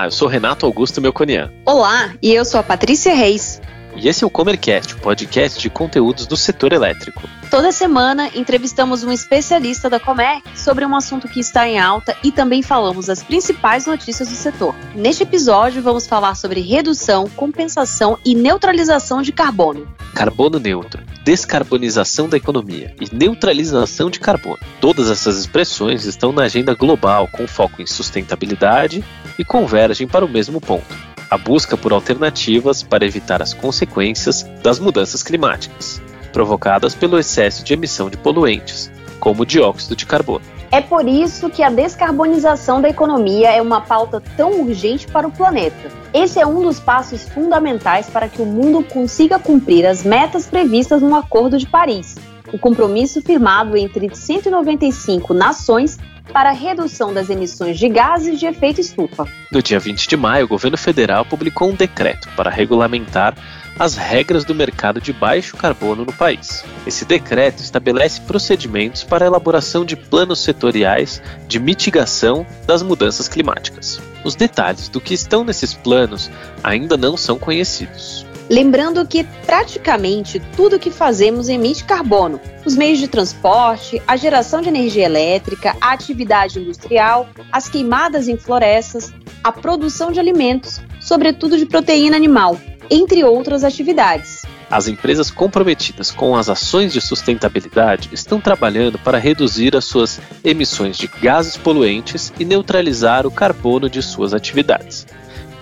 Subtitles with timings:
[0.00, 1.52] Olá, eu sou Renato Augusto Melconian.
[1.66, 3.60] Olá, e eu sou a Patrícia Reis.
[3.94, 7.28] E esse é o Comercast, podcast de conteúdos do setor elétrico.
[7.50, 12.32] Toda semana entrevistamos um especialista da Comerc sobre um assunto que está em alta e
[12.32, 14.74] também falamos as principais notícias do setor.
[14.94, 19.86] Neste episódio vamos falar sobre redução, compensação e neutralização de carbono.
[20.14, 24.58] Carbono neutro, descarbonização da economia e neutralização de carbono.
[24.80, 29.04] Todas essas expressões estão na agenda global com foco em sustentabilidade
[29.38, 34.80] e convergem para o mesmo ponto a busca por alternativas para evitar as consequências das
[34.80, 40.44] mudanças climáticas, provocadas pelo excesso de emissão de poluentes, como o dióxido de carbono.
[40.72, 45.30] É por isso que a descarbonização da economia é uma pauta tão urgente para o
[45.30, 45.90] planeta.
[46.12, 51.00] Esse é um dos passos fundamentais para que o mundo consiga cumprir as metas previstas
[51.00, 52.16] no Acordo de Paris,
[52.52, 55.98] o compromisso firmado entre 195 nações
[56.32, 59.26] para a redução das emissões de gases de efeito estufa.
[59.50, 63.34] No dia 20 de maio, o governo federal publicou um decreto para regulamentar
[63.78, 66.64] as regras do mercado de baixo carbono no país.
[66.86, 74.00] Esse decreto estabelece procedimentos para a elaboração de planos setoriais de mitigação das mudanças climáticas.
[74.22, 76.30] Os detalhes do que estão nesses planos
[76.62, 78.26] ainda não são conhecidos.
[78.50, 82.40] Lembrando que praticamente tudo que fazemos emite carbono.
[82.66, 88.36] Os meios de transporte, a geração de energia elétrica, a atividade industrial, as queimadas em
[88.36, 94.42] florestas, a produção de alimentos, sobretudo de proteína animal, entre outras atividades.
[94.68, 100.96] As empresas comprometidas com as ações de sustentabilidade estão trabalhando para reduzir as suas emissões
[100.96, 105.06] de gases poluentes e neutralizar o carbono de suas atividades.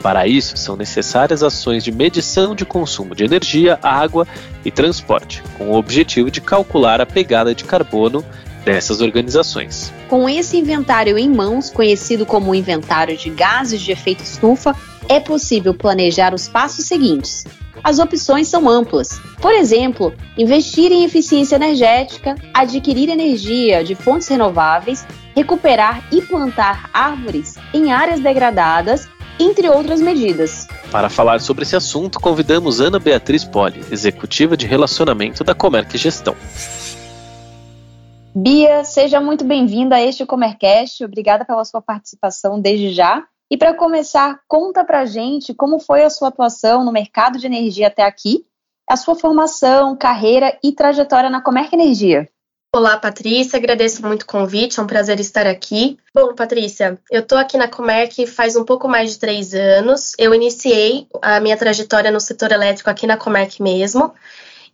[0.02, 4.27] Para isso, são necessárias ações de medição de consumo de energia, água
[4.64, 8.25] e transporte, com o objetivo de calcular a pegada de carbono
[8.64, 9.92] dessas organizações.
[10.09, 14.75] Com esse inventário em mãos, conhecido como inventário de gases de efeito estufa,
[15.09, 17.44] é possível planejar os passos seguintes.
[17.82, 19.20] As opções são amplas.
[19.41, 27.54] Por exemplo, investir em eficiência energética, adquirir energia de fontes renováveis, recuperar e plantar árvores
[27.72, 30.66] em áreas degradadas entre outras medidas.
[30.91, 36.34] Para falar sobre esse assunto, convidamos Ana Beatriz Poli, executiva de relacionamento da Comerc Gestão.
[38.34, 41.04] Bia, seja muito bem-vinda a este Comercast.
[41.04, 43.27] Obrigada pela sua participação desde já.
[43.50, 47.87] E para começar, conta pra gente como foi a sua atuação no mercado de energia
[47.87, 48.44] até aqui,
[48.88, 52.28] a sua formação, carreira e trajetória na Comerc Energia.
[52.70, 55.98] Olá, Patrícia, agradeço muito o convite, é um prazer estar aqui.
[56.14, 60.12] Bom, Patrícia, eu estou aqui na Comerc faz um pouco mais de três anos.
[60.18, 64.12] Eu iniciei a minha trajetória no setor elétrico aqui na Comerc mesmo,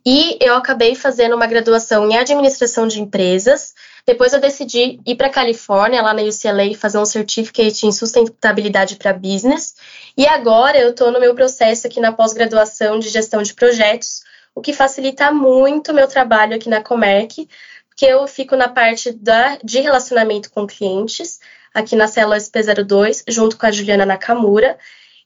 [0.05, 3.73] e eu acabei fazendo uma graduação em administração de empresas.
[4.05, 8.97] Depois eu decidi ir para a Califórnia, lá na UCLA, fazer um certificate em sustentabilidade
[8.97, 9.73] para business.
[10.17, 14.21] E agora eu estou no meu processo aqui na pós-graduação de gestão de projetos,
[14.53, 17.47] o que facilita muito o meu trabalho aqui na Comerc,
[17.95, 21.39] que eu fico na parte da, de relacionamento com clientes,
[21.73, 24.77] aqui na célula SP02, junto com a Juliana Nakamura.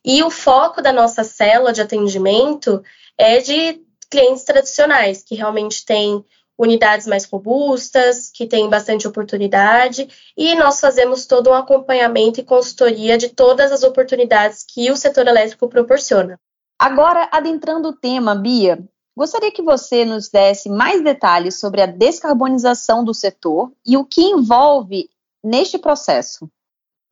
[0.03, 2.83] E o foco da nossa célula de atendimento
[3.17, 6.23] é de clientes tradicionais, que realmente têm
[6.57, 13.17] unidades mais robustas, que têm bastante oportunidade, e nós fazemos todo um acompanhamento e consultoria
[13.17, 16.37] de todas as oportunidades que o setor elétrico proporciona.
[16.77, 18.79] Agora, adentrando o tema, Bia,
[19.19, 24.21] Gostaria que você nos desse mais detalhes sobre a descarbonização do setor e o que
[24.21, 25.09] envolve
[25.43, 26.49] neste processo.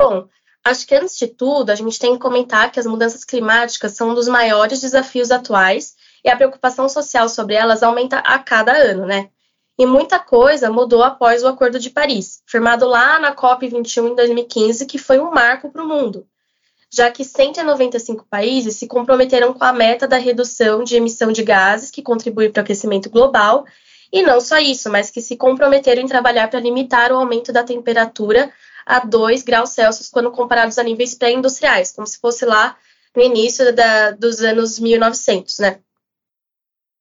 [0.01, 0.25] Bom,
[0.63, 4.11] acho que antes de tudo, a gente tem que comentar que as mudanças climáticas são
[4.11, 9.05] um dos maiores desafios atuais e a preocupação social sobre elas aumenta a cada ano,
[9.05, 9.29] né?
[9.77, 14.85] E muita coisa mudou após o Acordo de Paris, firmado lá na COP21 em 2015,
[14.85, 16.25] que foi um marco para o mundo
[16.97, 21.91] já que 195 países se comprometeram com a meta da redução de emissão de gases
[21.91, 23.65] que contribui para o aquecimento global,
[24.11, 27.63] e não só isso, mas que se comprometeram em trabalhar para limitar o aumento da
[27.63, 28.51] temperatura
[28.83, 32.75] a 2 graus Celsius quando comparados a níveis pré-industriais, como se fosse lá
[33.15, 35.79] no início da, dos anos 1900, né?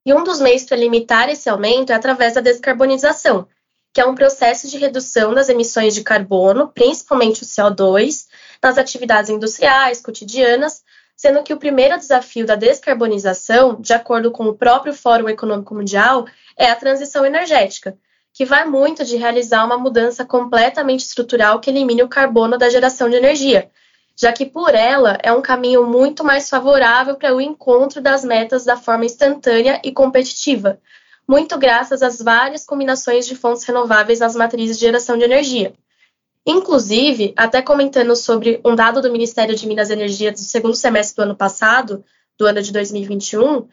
[0.04, 3.48] E um dos meios para limitar esse aumento é através da descarbonização,
[3.96, 8.26] que é um processo de redução das emissões de carbono, principalmente o CO2,
[8.62, 10.84] nas atividades industriais, cotidianas,
[11.16, 16.26] sendo que o primeiro desafio da descarbonização, de acordo com o próprio Fórum Econômico Mundial,
[16.58, 17.96] é a transição energética,
[18.34, 23.08] que vai muito de realizar uma mudança completamente estrutural que elimine o carbono da geração
[23.08, 23.70] de energia,
[24.14, 28.62] já que por ela é um caminho muito mais favorável para o encontro das metas
[28.62, 30.78] da forma instantânea e competitiva,
[31.26, 35.74] muito graças às várias combinações de fontes renováveis nas matrizes de geração de energia.
[36.46, 41.16] Inclusive, até comentando sobre um dado do Ministério de Minas e Energia do segundo semestre
[41.16, 42.04] do ano passado,
[42.38, 43.66] do ano de 2021,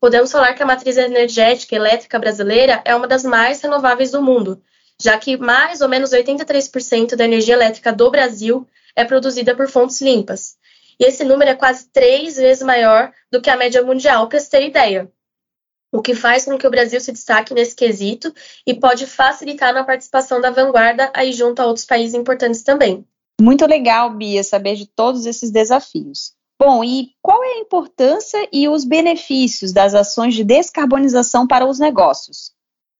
[0.00, 4.62] podemos falar que a matriz energética elétrica brasileira é uma das mais renováveis do mundo,
[5.00, 8.64] já que mais ou menos 83% da energia elétrica do Brasil
[8.94, 10.56] é produzida por fontes limpas.
[11.00, 14.50] E esse número é quase três vezes maior do que a média mundial, para você
[14.50, 15.10] ter ideia.
[15.92, 18.32] O que faz com que o Brasil se destaque nesse quesito
[18.66, 23.04] e pode facilitar na participação da vanguarda aí junto a outros países importantes também.
[23.40, 26.32] Muito legal, Bia, saber de todos esses desafios.
[26.60, 31.78] Bom, e qual é a importância e os benefícios das ações de descarbonização para os
[31.78, 32.52] negócios?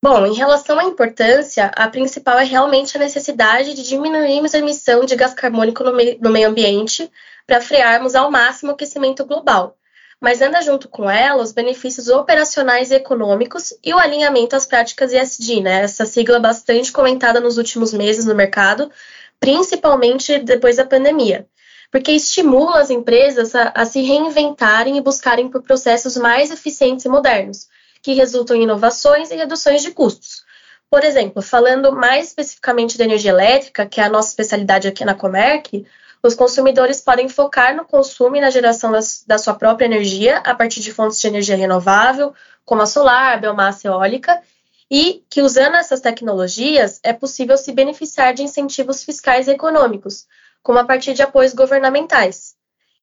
[0.03, 5.05] Bom, em relação à importância, a principal é realmente a necessidade de diminuirmos a emissão
[5.05, 7.09] de gás carbônico no meio, no meio ambiente
[7.45, 9.77] para frearmos ao máximo o aquecimento global.
[10.21, 15.11] Mas anda junto com ela os benefícios operacionais e econômicos e o alinhamento às práticas
[15.11, 15.81] ESG, né?
[15.81, 18.91] Essa sigla bastante comentada nos últimos meses no mercado,
[19.39, 21.47] principalmente depois da pandemia
[21.91, 27.09] porque estimula as empresas a, a, se reinventarem e buscarem por processos mais eficientes e
[27.09, 27.67] modernos,
[28.01, 30.43] que resultam em inovações e reduções de custos.
[30.89, 35.13] Por exemplo, falando mais especificamente da energia elétrica, que é a nossa especialidade aqui na
[35.13, 35.85] Comerc,
[36.23, 40.53] os consumidores podem focar no consumo e na geração das, da sua própria energia a
[40.53, 42.33] partir de fontes de energia renovável,
[42.63, 44.41] como a solar, a biomassa eólica,
[44.89, 50.27] e que usando essas tecnologias é possível se beneficiar de incentivos fiscais e econômicos,
[50.61, 52.55] como a partir de apoios governamentais.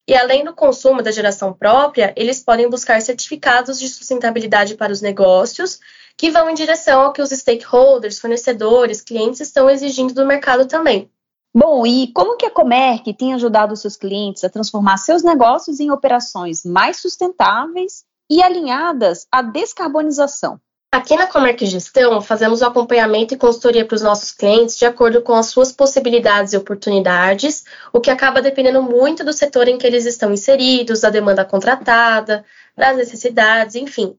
[0.07, 5.03] E além do consumo da geração própria, eles podem buscar certificados de sustentabilidade para os
[5.03, 5.81] negócios,
[6.17, 11.11] que vão em direção ao que os stakeholders, fornecedores, clientes estão exigindo do mercado também.
[11.55, 15.91] Bom, e como que a Comerc tem ajudado seus clientes a transformar seus negócios em
[15.91, 20.61] operações mais sustentáveis e alinhadas à descarbonização?
[20.91, 25.21] Aqui na Comerc Gestão, fazemos o acompanhamento e consultoria para os nossos clientes de acordo
[25.21, 29.87] com as suas possibilidades e oportunidades, o que acaba dependendo muito do setor em que
[29.87, 32.43] eles estão inseridos, da demanda contratada,
[32.75, 34.17] das necessidades, enfim.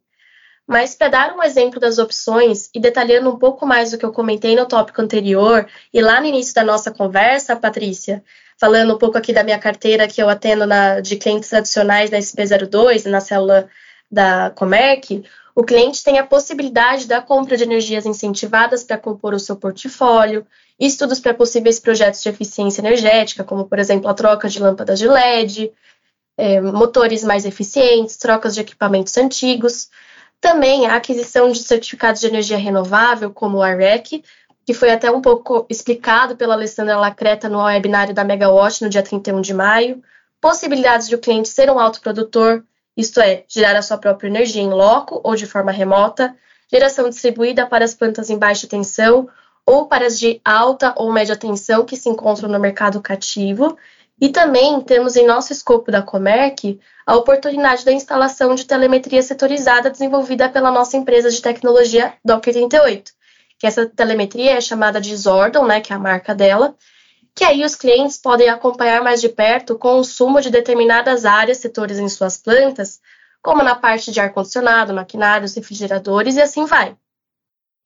[0.69, 4.13] Mas para dar um exemplo das opções e detalhando um pouco mais do que eu
[4.13, 8.24] comentei no tópico anterior e lá no início da nossa conversa, Patrícia,
[8.56, 12.19] falando um pouco aqui da minha carteira que eu atendo na, de clientes tradicionais da
[12.19, 13.68] SP02, na célula
[14.12, 15.24] da Comerc,
[15.56, 20.45] o cliente tem a possibilidade da compra de energias incentivadas para compor o seu portfólio,
[20.80, 25.07] estudos para possíveis projetos de eficiência energética, como, por exemplo, a troca de lâmpadas de
[25.07, 25.72] LED,
[26.38, 29.89] é, motores mais eficientes, trocas de equipamentos antigos.
[30.41, 34.24] Também a aquisição de certificados de energia renovável, como o AREC,
[34.65, 39.03] que foi até um pouco explicado pela Alessandra Lacreta no webinário da Megawatt no dia
[39.03, 40.01] 31 de maio.
[40.39, 42.63] Possibilidades de o cliente ser um autoprodutor,
[42.95, 46.36] isto é, gerar a sua própria energia em loco ou de forma remota,
[46.71, 49.27] geração distribuída para as plantas em baixa tensão
[49.65, 53.77] ou para as de alta ou média tensão que se encontram no mercado cativo.
[54.21, 59.89] E também temos em nosso escopo da Comerc a oportunidade da instalação de telemetria setorizada
[59.89, 63.12] desenvolvida pela nossa empresa de tecnologia Docker 38,
[63.57, 66.75] que essa telemetria é chamada de Zordon, né, que é a marca dela,
[67.33, 71.98] que aí os clientes podem acompanhar mais de perto o consumo de determinadas áreas, setores
[71.98, 73.00] em suas plantas,
[73.42, 76.98] como na parte de ar-condicionado, maquinários, refrigeradores e assim vai.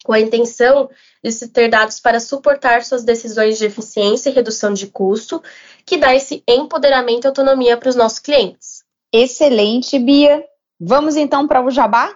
[0.03, 0.89] Com a intenção
[1.23, 5.41] de se ter dados para suportar suas decisões de eficiência e redução de custo,
[5.85, 8.83] que dá esse empoderamento e autonomia para os nossos clientes.
[9.11, 10.43] Excelente, Bia.
[10.79, 12.13] Vamos então para o Jabá?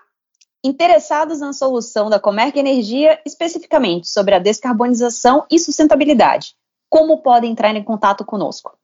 [0.64, 6.56] Interessados na solução da Comerc Energia, especificamente sobre a descarbonização e sustentabilidade
[6.90, 8.78] como podem entrar em contato conosco?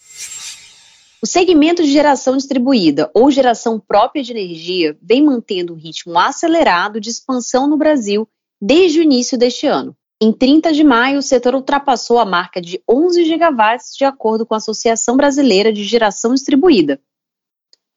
[1.22, 7.00] O segmento de geração distribuída ou geração própria de energia vem mantendo um ritmo acelerado
[7.00, 8.27] de expansão no Brasil
[8.60, 9.96] desde o início deste ano.
[10.20, 14.55] Em 30 de maio, o setor ultrapassou a marca de 11 gigawatts, de acordo com
[14.55, 17.00] a Associação Brasileira de Geração Distribuída.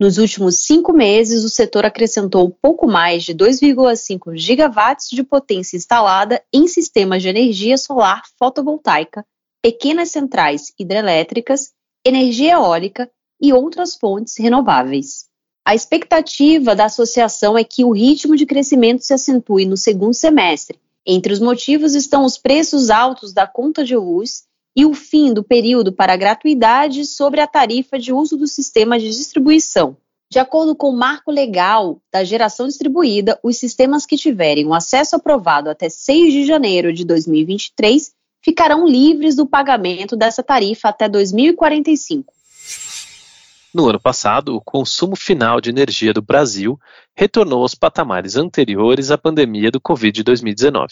[0.01, 6.41] Nos últimos cinco meses, o setor acrescentou pouco mais de 2,5 gigawatts de potência instalada
[6.53, 9.27] em sistemas de energia solar fotovoltaica,
[9.61, 11.73] pequenas centrais hidrelétricas,
[12.05, 15.27] energia eólica e outras fontes renováveis.
[15.67, 20.79] A expectativa da associação é que o ritmo de crescimento se acentue no segundo semestre
[21.11, 24.43] entre os motivos estão os preços altos da conta de luz
[24.79, 29.09] e o fim do período para gratuidade sobre a tarifa de uso do sistema de
[29.09, 29.97] distribuição.
[30.31, 35.17] De acordo com o marco legal da geração distribuída, os sistemas que tiverem o acesso
[35.17, 42.33] aprovado até 6 de janeiro de 2023 ficarão livres do pagamento dessa tarifa até 2045.
[43.75, 46.79] No ano passado, o consumo final de energia do Brasil
[47.17, 50.87] retornou aos patamares anteriores à pandemia do Covid-2019.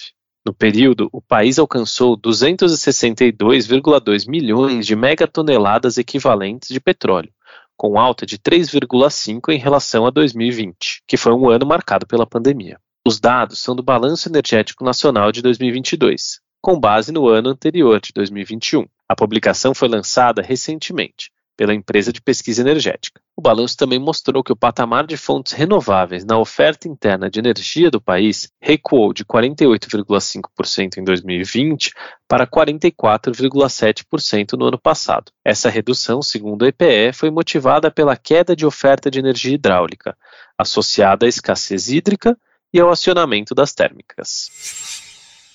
[0.47, 7.33] No período, o país alcançou 262,2 milhões de megatoneladas equivalentes de petróleo,
[7.76, 12.79] com alta de 3,5 em relação a 2020, que foi um ano marcado pela pandemia.
[13.05, 18.12] Os dados são do Balanço Energético Nacional de 2022, com base no ano anterior, de
[18.15, 18.87] 2021.
[19.09, 23.21] A publicação foi lançada recentemente pela empresa de pesquisa energética.
[23.37, 27.91] O balanço também mostrou que o patamar de fontes renováveis na oferta interna de energia
[27.91, 31.93] do país recuou de 48,5% em 2020
[32.29, 35.33] para 44,7% no ano passado.
[35.45, 40.17] Essa redução, segundo o EPE, foi motivada pela queda de oferta de energia hidráulica,
[40.59, 42.37] associada à escassez hídrica
[42.73, 44.51] e ao acionamento das térmicas.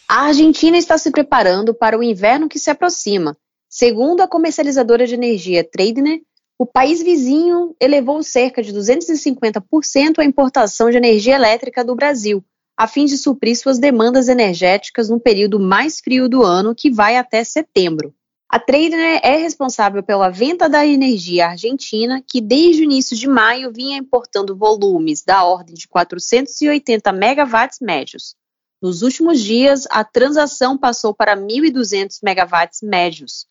[0.07, 3.37] A Argentina está se preparando para o inverno que se aproxima
[3.73, 6.19] Segundo a comercializadora de energia Tradner,
[6.59, 12.43] o país vizinho elevou cerca de 250% a importação de energia elétrica do Brasil,
[12.77, 17.15] a fim de suprir suas demandas energéticas no período mais frio do ano, que vai
[17.15, 18.13] até setembro.
[18.49, 23.71] A Tradner é responsável pela venda da energia argentina, que desde o início de maio
[23.71, 28.35] vinha importando volumes da ordem de 480 megawatts médios.
[28.81, 33.45] Nos últimos dias, a transação passou para 1.200 megawatts médios,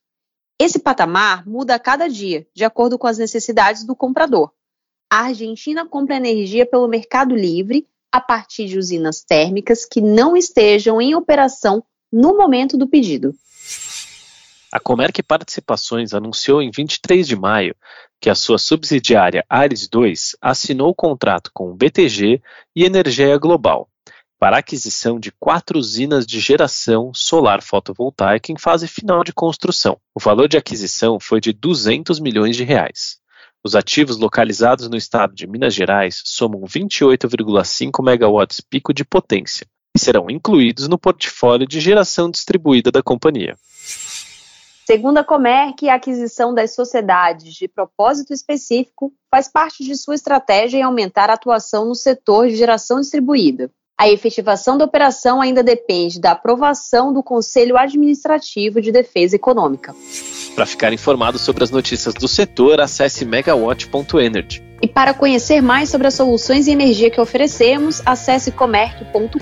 [0.60, 4.52] esse patamar muda a cada dia, de acordo com as necessidades do comprador.
[5.10, 11.00] A Argentina compra energia pelo mercado livre a partir de usinas térmicas que não estejam
[11.00, 13.34] em operação no momento do pedido.
[14.70, 17.74] A Comerc Participações anunciou em 23 de maio
[18.20, 22.42] que a sua subsidiária Ares 2 assinou o contrato com o BTG
[22.76, 23.89] e Energia Global
[24.40, 29.98] para aquisição de quatro usinas de geração solar fotovoltaica em fase final de construção.
[30.14, 33.18] O valor de aquisição foi de 200 milhões de reais.
[33.62, 40.00] Os ativos localizados no estado de Minas Gerais somam 28,5 megawatts pico de potência e
[40.00, 43.54] serão incluídos no portfólio de geração distribuída da companhia.
[44.86, 50.78] Segundo a Comerc, a aquisição das sociedades de propósito específico faz parte de sua estratégia
[50.78, 53.70] em aumentar a atuação no setor de geração distribuída.
[54.00, 59.94] A efetivação da operação ainda depende da aprovação do Conselho Administrativo de Defesa Econômica.
[60.54, 64.62] Para ficar informado sobre as notícias do setor, acesse megawatt.energy.
[64.80, 69.38] E para conhecer mais sobre as soluções de energia que oferecemos, acesse comerc.com.br.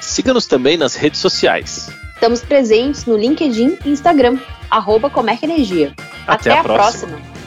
[0.00, 1.90] Siga-nos também nas redes sociais.
[2.14, 4.38] Estamos presentes no LinkedIn e Instagram,
[4.70, 5.92] arroba Comerc Energia.
[6.26, 7.18] Até, Até a, a próxima.
[7.18, 7.39] próxima.